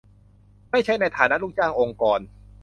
[0.71, 2.19] ไม่ใช่ในฐานะลูกจ้างองค์กร